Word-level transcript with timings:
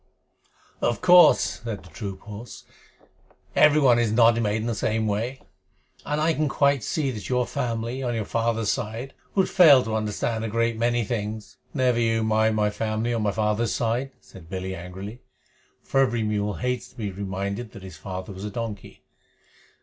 "Of 0.81 0.99
course," 0.99 1.61
said 1.63 1.83
the 1.83 1.91
troop 1.91 2.21
horse, 2.21 2.65
"everyone 3.55 3.99
is 3.99 4.11
not 4.11 4.41
made 4.41 4.55
in 4.61 4.65
the 4.65 4.73
same 4.73 5.05
way, 5.05 5.39
and 6.03 6.19
I 6.19 6.33
can 6.33 6.49
quite 6.49 6.81
see 6.83 7.11
that 7.11 7.29
your 7.29 7.45
family, 7.45 8.01
on 8.01 8.15
your 8.15 8.25
father's 8.25 8.71
side, 8.71 9.13
would 9.35 9.47
fail 9.47 9.83
to 9.83 9.95
understand 9.95 10.43
a 10.43 10.47
great 10.47 10.75
many 10.75 11.03
things." 11.03 11.57
"Never 11.71 11.99
you 11.99 12.23
mind 12.23 12.55
my 12.55 12.71
family 12.71 13.13
on 13.13 13.21
my 13.21 13.31
father's 13.31 13.75
side," 13.75 14.09
said 14.19 14.49
Billy 14.49 14.73
angrily, 14.73 15.21
for 15.83 15.99
every 15.99 16.23
mule 16.23 16.55
hates 16.55 16.87
to 16.87 16.95
be 16.95 17.11
reminded 17.11 17.71
that 17.73 17.83
his 17.83 17.97
father 17.97 18.33
was 18.33 18.43
a 18.43 18.49
donkey. 18.49 19.03